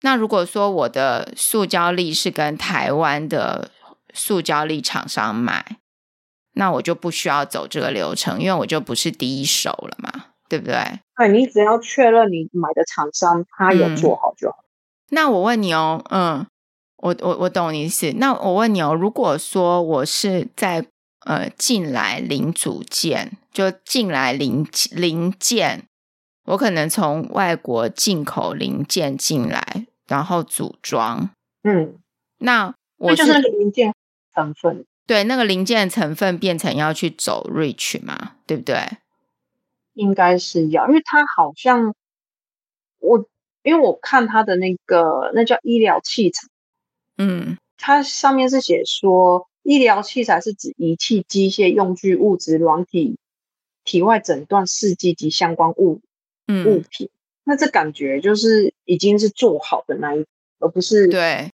[0.00, 3.70] 那如果说我的塑胶粒是跟台湾的
[4.14, 5.76] 塑胶粒厂商买，
[6.54, 11.00] 那我就不需要走这个流程，因为我就不是第一手了嘛，对不对？
[11.16, 14.56] 对，你只要确认你买的厂商他有做好就好。
[14.60, 14.64] 嗯。
[15.10, 16.46] 那我问你哦，嗯，
[16.96, 18.12] 我我我懂你意思。
[18.16, 20.86] 那我问你哦，如果说我是在
[21.28, 25.86] 呃，进来零组件，就进来零零件，
[26.46, 31.28] 我可能从外国进口零件进来，然后组装。
[31.64, 31.98] 嗯，
[32.38, 33.94] 那我是就是零件
[34.34, 38.88] 成分，对，那个零件成分变成要去走 Reach 嘛，对不对？
[39.92, 41.94] 应该是要，因为它好像
[43.00, 43.28] 我，
[43.62, 46.48] 因为我看它的那个那叫医疗器材，
[47.18, 49.46] 嗯，它上面是写说。
[49.68, 53.18] 医疗器材是指仪器、机械、用具、物质、软体、
[53.84, 56.00] 体外诊断试剂及相关物
[56.48, 57.08] 物品。
[57.08, 57.10] 嗯、
[57.44, 60.24] 那这感觉就是已经是做好的那一，
[60.58, 61.50] 而不是对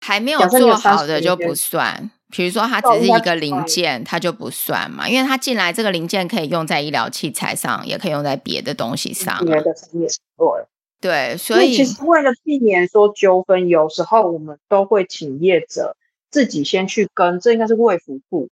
[0.00, 2.10] 还没有做好的就不算。
[2.32, 9.38] 比如说，它只是一个零件，它就不算嘛，因为它进来这个零件可以用在医疗器材上，也可以用在别的东西上。
[9.44, 10.66] 别的方面对
[11.00, 15.96] 对，所以其实为了避免说纠纷，有时候我们都会请业者。
[16.32, 18.48] 自己先去跟，这应该是卫福部，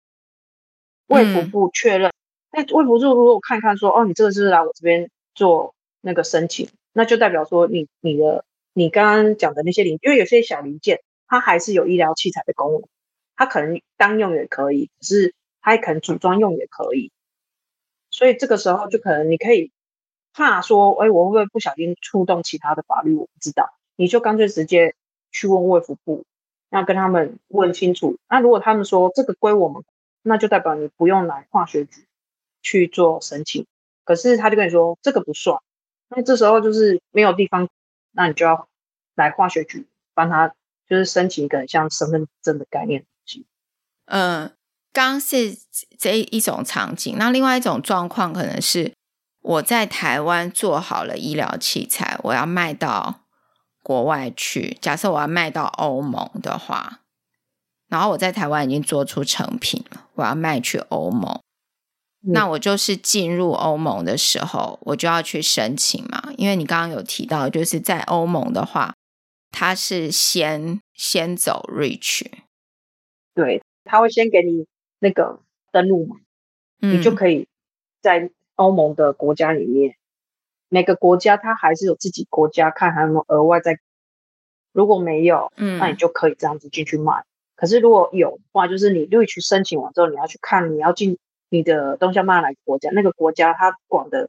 [1.08, 2.12] 卫福部确认。
[2.52, 12.82] 那卫福部如果看看说，哦，你这个是来我这边做那个申请，那就代表说你你的你刚刚讲的那些零，因为有些小零件它还是有医疗器材的功能，
[13.34, 17.10] 它可能单用也可以，可是它也可能组装用也可以。
[18.10, 19.72] 所以这个时候就可能你可以
[20.32, 23.16] 怕说，哎，我会不会不小心触动其他的法律？
[23.16, 24.94] 我不知道，你就干脆直接
[25.32, 26.24] 去问卫福部。
[26.74, 28.18] 要跟他们问清楚。
[28.28, 29.82] 那如果他们说这个归我们，
[30.22, 32.06] 那就代表你不用来化学局
[32.62, 33.66] 去做申请。
[34.04, 35.58] 可是他就跟你说这个不算，
[36.08, 37.68] 那这时候就是没有地方，
[38.12, 38.68] 那你就要
[39.14, 40.52] 来化学局帮他，
[40.88, 43.04] 就是申请一个像身份证的概念。
[44.06, 44.52] 嗯，
[44.92, 45.56] 刚是
[45.98, 48.92] 这一种场景，那另外一种状况可能是
[49.40, 53.23] 我在台湾做好了医疗器材，我要卖到。
[53.85, 57.03] 国外去，假设我要卖到欧盟的话，
[57.88, 61.38] 然后我在台湾已经做出成品了，我要卖去欧盟，
[62.27, 66.33] 嗯、那我就是进入欧盟的时候，我就要去申请嘛。
[66.38, 68.94] 因为你刚刚有提到，就是在欧盟的话，
[69.51, 72.25] 它是先先走 Reach，
[73.35, 74.66] 对，他会先给你
[75.01, 76.16] 那个登录嘛，
[76.81, 77.47] 嗯、你就可以
[78.01, 79.94] 在欧盟的国家里面。
[80.68, 83.79] 每个国家它还是有自己国家看还有没有额外在，
[84.72, 87.12] 如果没有，嗯，那你就可以这样子进去卖。
[87.12, 91.18] 嗯、可是如果有的话，就是你 Reach 申请完之后，你要去看你要进
[91.50, 94.29] 你的东西要卖哪个国家，那个国家它管的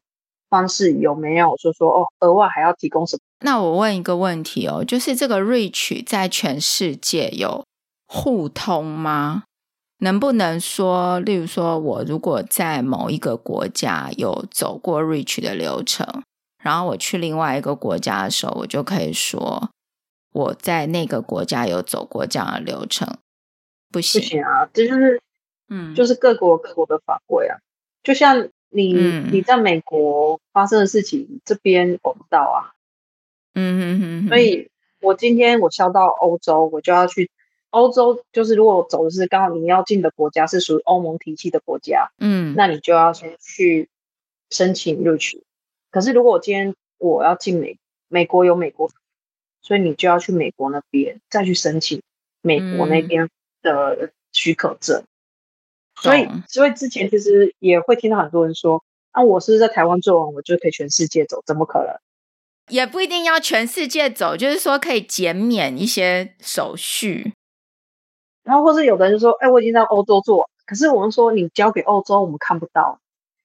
[0.50, 3.22] 方式有没有说说哦，额外还要提供什么？
[3.40, 7.66] 那我问一个问题哦，就是这个 Reach 在全世界有
[8.08, 9.44] 互通吗？
[10.00, 16.24] 能不能说，例如说我如果在某一个国家有走过 Reach 的流程？
[16.62, 19.70] 然后我去另外一个国家的时候，我就可以说
[20.32, 23.08] 我在那个国家有走过这样的流程，
[23.92, 24.68] 不行，不行啊！
[24.74, 25.22] 这就是，
[25.70, 27.60] 嗯，就是各国各国的法规啊。
[28.04, 32.74] 就像你、嗯、你在美国发生的事情，这边我不到啊。
[33.54, 34.30] 嗯哼哼哼。
[34.30, 34.70] 所以
[35.02, 37.30] 我今天我销到欧洲，我就要去
[37.76, 38.24] 欧洲。
[38.32, 43.90] 就是如果我走的是刚好你要进的国家是属于欧盟体系的国家，嗯，那你就要先去
[44.50, 45.44] 申请录取。
[45.92, 48.90] 可是，如果我今天我要进美，美国有美国，
[49.62, 52.02] 所以你就要去美国那边再去申请
[52.42, 53.30] 美国那边
[53.62, 55.02] 的许可证。
[55.02, 55.08] 嗯、
[56.02, 61.42] 所以，所以之前其实也会听到很多人说：“啊，我是，是在台湾做完，我就可以全世界走？
[61.46, 61.96] 怎么可能？
[62.70, 67.34] 也不一定要全世界走，就是说可以减免一些手续。
[68.46, 73.02] 然后，或是有的人就说：‘哎，我已经在欧洲做，可是我们说你交给欧洲，我们看不到。’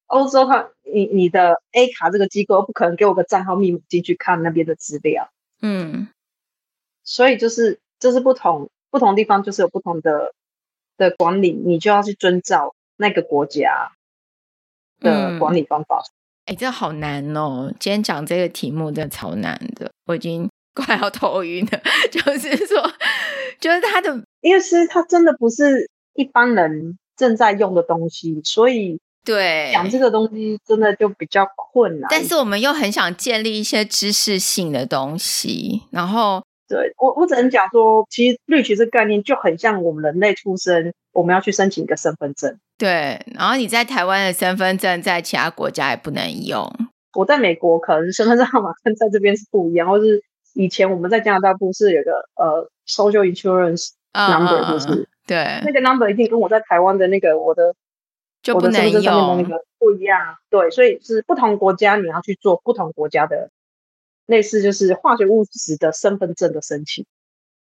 [0.07, 5.31] 欧洲他你你的 A 卡这个机构不可能给我个账号密码进去看那边的资料。
[5.63, 6.09] 嗯，
[7.03, 10.35] 所以就是就是不同不同地方就是有不同的
[10.97, 13.93] 的管理，你就要去遵照那个国家
[14.99, 16.03] 的管理方法。
[16.47, 17.73] 哎、嗯，这好难哦！
[17.79, 20.51] 今天讲这个题目真的超难的，我已经
[20.81, 21.81] 快要头晕了。
[22.11, 22.93] 就是说，
[23.61, 32.09] 就是他的，因为是他真的不是一般人正在用的东西，所以对讲这个东西真的就比较困难。
[32.11, 36.43] 但是我们又很想建立一些知识性的东西，然后。
[36.69, 42.57] 对我，我只能讲说，其实绿旗这个概念就很像我们人类出生，我们要去申请一个身份证。
[42.79, 46.73] 对，然后你在台湾的身份证，在其他国家也不能用。
[47.15, 50.23] 我在美国可能身份证号码跟在这边是不一样，或是
[50.55, 57.75] 以前我们在加拿大不是有个呃 social insurance number，就、嗯、是对那个 number 一定跟我在台湾的那个我的
[58.43, 60.37] 就不能用，我的身份证上面的那个不一样。
[60.49, 63.51] 对，所以是不同国家你要去做不同国家的。
[64.27, 67.05] 类似就是化学物质的身份证的申请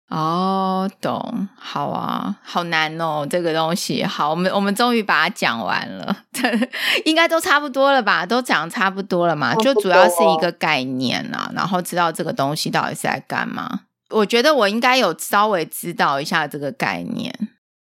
[0.09, 4.03] 哦，懂，好啊，好难哦，这个东西。
[4.03, 6.15] 好，我们我们终于把它讲完了，
[7.05, 8.25] 应该都差不多了吧？
[8.25, 9.55] 都讲差不多了嘛？
[9.55, 13.81] 就主要是一个概念啊，然后知道这个东西到底是在干嘛。
[14.09, 17.33] 我觉得我应该有稍微知道一下这个概念，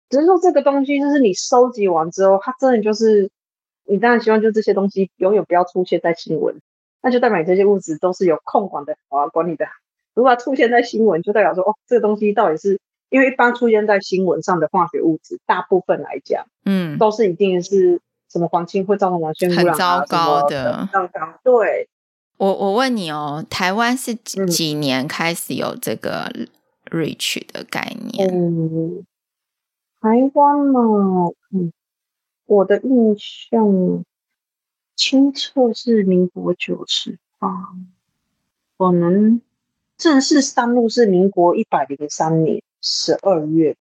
[0.09, 3.29] 只是说这个东西就是你收集完之后，它真的就是
[3.89, 6.55] 你当然希望就这些东西永远不要出现在新闻。
[7.01, 9.71] 那就代表这些物质都是有控管的好啊，管理的好。
[10.13, 17.99] 如果它出现在新闻，就代表说哦，这个东西到底是因为一般出现在新闻上的化学物质，大部分来讲，嗯，都是一定是
[18.29, 20.89] 什么环境会造成完全污染、啊、很糟糕的。
[20.91, 21.39] 糟糕。
[21.43, 21.87] 对，
[22.37, 26.31] 我我问你哦，台湾是几几年开始有这个
[26.89, 28.27] REACH 的概念？
[28.29, 29.05] 嗯，
[30.01, 31.71] 台湾嘛，嗯，
[32.45, 34.03] 我的印象。
[34.95, 37.49] 清册是民国九十八，
[38.77, 39.41] 可能
[40.03, 43.73] 正式上路是民国一百零三年十二月，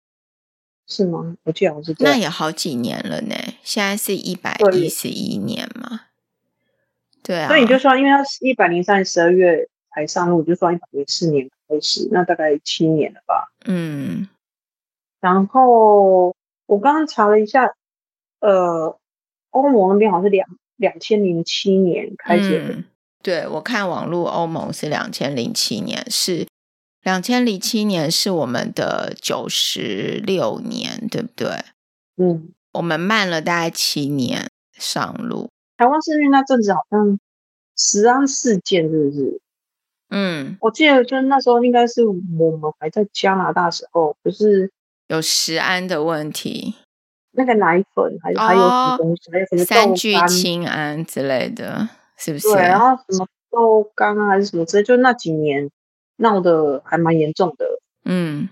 [0.86, 1.36] 是吗？
[1.42, 2.14] 我记得我是这样。
[2.14, 6.02] 那也好几年了呢，现在是一百一十一年嘛。
[7.24, 13.52] 对啊，所以你就说，因为它是一百零三年十二月才上路，就算一百零四年开始，那大概七年了吧。
[13.66, 14.30] 嗯，
[15.20, 16.36] 然后
[16.68, 17.74] 我刚刚查了一下，
[18.42, 18.96] 呃，
[19.50, 20.48] 欧盟那边好像是两。
[20.78, 22.86] 两千零七年开始，嗯，
[23.22, 26.48] 对，我看网络欧盟是两千零七年，是
[27.04, 31.64] 两千零七年是我们的九十六年，对不对？
[32.18, 35.50] 嗯，我们慢了大概七年上路。
[35.78, 37.20] 台湾是因为那阵子好像
[37.76, 39.42] 食安事件，是不是？
[40.10, 42.14] 嗯，我记得就是那时候应该是我
[42.58, 44.72] 们还在加拿大时候，不是
[45.08, 46.76] 有食安的问题。
[47.32, 49.32] 那个奶粉还、哦、还有什么东西？
[49.32, 51.88] 还有什么三聚氰胺之类的，
[52.22, 52.48] 是不是？
[52.54, 55.72] 对，然后什么豆干啊，还是什么之类，就那几年
[56.18, 57.66] 闹得还蛮严重的。
[58.06, 58.48] 嗯，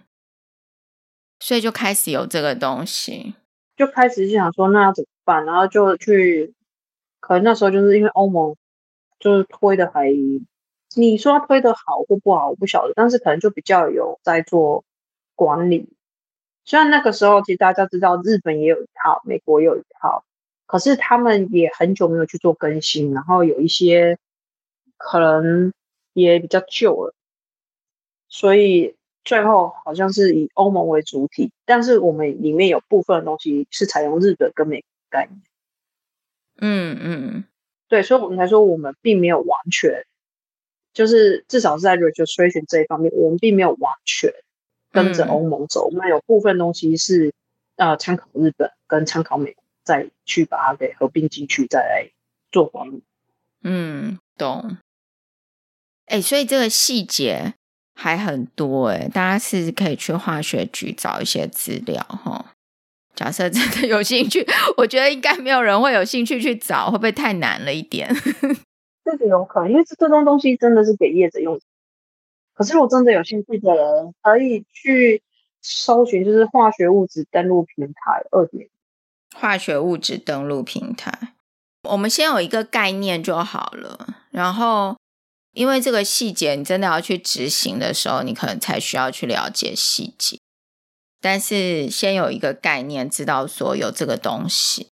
[1.39, 3.35] 所以就开始有这个东西，
[3.77, 6.55] 就开始就想说那要怎么办，然后就去，
[7.19, 8.55] 可能那时候就是因为欧盟
[9.19, 10.11] 就是推的还，
[10.95, 14.83] 你说他推的好或不好，我不晓得，但是可能就比较有在做
[15.35, 15.93] 管理。
[16.65, 20.23] 虽然那个时候，其实大家知道日本也有一套，美国也有一套，
[20.69, 24.19] 可是他们也很久没有去做更新，然后有一些
[24.97, 25.73] 可能
[26.13, 27.15] 也比较旧了，
[28.27, 35.41] 所以最后好像是以欧盟为主体，但是我们里面有部分的东西是采用日本跟美国概念。
[36.61, 37.45] 嗯嗯，
[37.87, 40.05] 对，所以我们才说我们并没有完全，
[40.93, 44.31] 就是至少是在 registration 这一方面，我们并没有完全。
[44.91, 47.31] 跟着欧盟走，我们、有部分东西是
[47.75, 52.11] 呃参考日本跟参考美国，再去把它给合并进去，再来
[52.51, 53.01] 做管理。
[53.63, 54.77] 嗯，懂。
[56.05, 57.55] 哎、欸，所以这个细节
[57.95, 62.53] 还很多哎、欸，大家是可以去化学局找一些资料哈。
[63.15, 64.45] 假设真的有兴趣，
[64.77, 68.07] 我觉得应该没有人会有兴趣去找，会不会太难了一点？
[69.03, 71.59] 这个有可能，因为这这种东西真的是给业者用。
[72.53, 75.23] 可是，如果真的有兴趣的人可以去
[75.61, 78.69] 搜寻，就是化学物质登录平台二点。
[79.35, 81.33] 化学物质登录平台，
[81.89, 84.15] 我们先有一个概念就好了。
[84.31, 84.97] 然后，
[85.53, 90.39] 因为这个细节，你真的要去执行的时候，你可能才需要去了解细节。
[91.21, 94.89] 但是，先有一个概念，知道说有这个东西。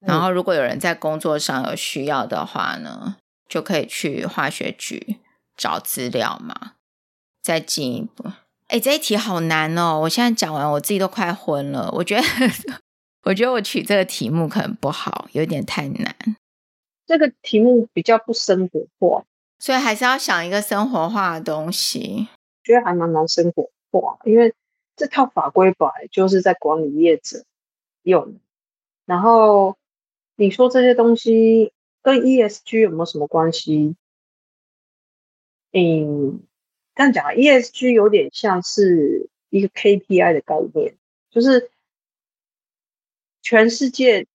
[0.00, 3.16] 然后，如果有人在工作上有需要的话呢，
[3.48, 5.20] 就可以去化学局。
[5.56, 6.72] 找资料嘛，
[7.42, 8.30] 再进一步。
[8.66, 10.00] 哎，这一题好难哦！
[10.00, 11.90] 我现在讲完，我自己都快昏了。
[11.92, 12.22] 我觉得，
[13.26, 16.14] 我觉得我取这个题目可能不好，有点太难。
[17.06, 19.24] 这个题目比较不生活化，
[19.58, 22.28] 所以还是要想一个生活化的东西。
[22.62, 24.54] 觉得还蛮难生活化，因为
[24.94, 27.44] 这套法规本来就是在管理业者
[28.02, 28.38] 用。
[29.06, 29.76] 然后
[30.36, 31.72] 你说这些东西
[32.02, 33.96] 跟 ESG 有没有什么关系？
[35.72, 36.40] 嗯，
[36.94, 40.94] 这样讲，ESG 有点像是一个 KPI 的概念，
[41.30, 41.72] 就是
[43.48, 44.26] 全世界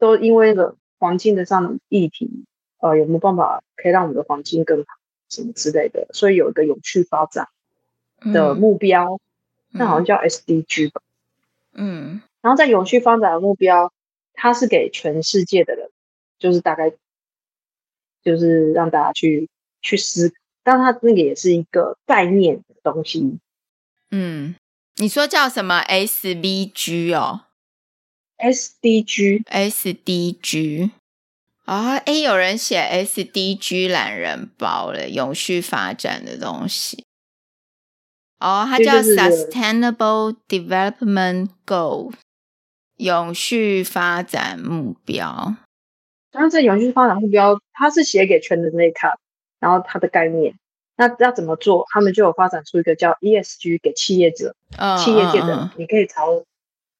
[0.00, 2.44] 都因为那个环境的上的议题，
[2.78, 4.86] 呃，有没有办法可以让我们的环境更好，
[5.28, 7.46] 什么之类的，所以有一个永续发展
[8.32, 9.20] 的目标，
[9.68, 11.00] 那、嗯、好像叫 SDG 吧。
[11.74, 13.92] 嗯，然后在永续发展的目标，
[14.32, 15.88] 它是给全世界的人，
[16.40, 16.92] 就是大概
[18.24, 19.48] 就是让大家去
[19.82, 20.34] 去思考。
[20.64, 23.38] 但它那个也是一个概念的东西。
[24.10, 24.56] 嗯，
[24.96, 27.42] 你说叫什么 SVG 哦
[28.38, 29.42] ？SDG，SDG
[31.64, 31.96] 啊？
[31.96, 37.04] 哎、欸，有人写 SDG 懒人包了，永续发展的东西。
[38.38, 42.12] 哦，它叫 Sustainable Development Goal，
[42.96, 45.56] 永续发展目标。
[46.30, 49.12] 当然，这永续发展目标，它是写给全人类看。
[49.58, 50.54] 然后它的概念，
[50.96, 51.86] 那要怎么做？
[51.88, 55.70] 他们就有发展出一个叫 ESG 给企业者、uh, 企业界的，uh, uh.
[55.78, 56.44] 你可以朝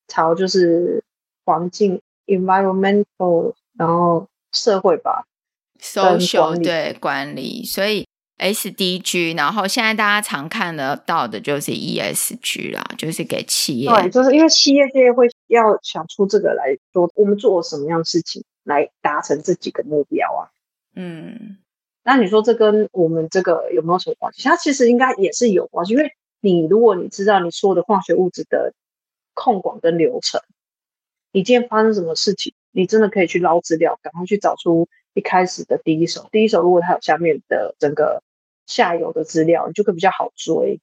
[0.09, 1.05] 朝就是
[1.47, 5.25] 环境 environmental，然后社会吧
[5.81, 8.07] ，social 对管理，所以
[8.39, 20.51] SDG，然后现在大家常看得到的就是 ESG 啦，就是给企业，对，就是因为企业界会要想出这个来说，我们做什么样的事情来达成这几个目标啊？
[20.97, 21.59] 嗯。
[22.03, 24.43] 那你说这跟我们这个有没有什么关系？
[24.45, 28.73] 它其实应该也是有关系，因为你如果你知道你说的化学物质的
[29.35, 30.41] 控管跟流程，
[31.37, 36.27] 你今天发生什么事情，你真的可以去捞资料，赶快去找出一开始的第一手。
[36.33, 38.23] 第一手如果它有下面的整个
[38.67, 40.81] 下游的资料，你就可以比较好追。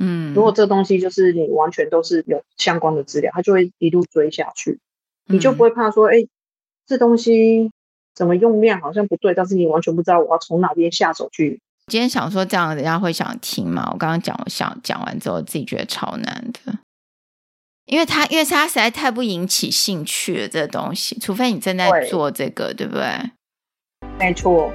[0.00, 4.80] 嗯，如果这个东西就是你完全都是有相关的资料，它就会一路追下去，
[5.26, 6.28] 你就不会怕说，哎、欸，
[6.84, 7.70] 这东西。
[8.14, 11.62] 怎么用量好像不对，但是你完全不知道我要从哪边下手去。
[11.86, 13.88] 今天想说这样，人家会想听吗？
[13.90, 16.78] 我刚刚讲，我想讲完之后自己觉得超难的，
[17.92, 23.04] 因为他因为他实在太不引起兴趣了，这个东西，除非你正在做这个，对，对不对？
[24.18, 24.72] 没错。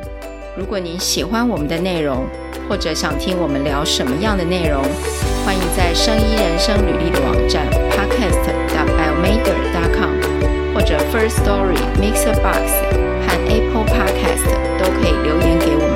[0.56, 2.28] 如果你喜欢我们的内容，
[2.70, 4.84] 或者想听我们聊什么样的内容，
[5.44, 12.70] 欢迎在生医人生履历的网站 podcast.biomader.com 或者 First Story Mixer Box
[13.26, 13.36] 和。
[13.50, 14.44] Apple Podcast
[14.78, 15.87] 都可以留言给我。